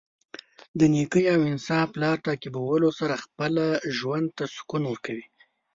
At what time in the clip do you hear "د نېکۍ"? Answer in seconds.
0.79-1.25